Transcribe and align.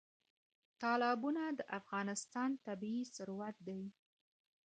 تالابونه 0.81 1.43
د 1.59 1.61
افغانستان 1.79 2.49
طبعي 2.65 3.01
ثروت 3.15 3.55
دی. 3.67 3.81